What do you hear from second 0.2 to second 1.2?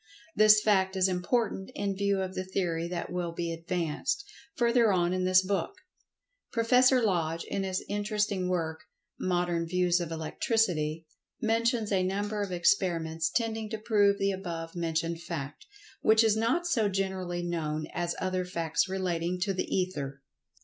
This fact is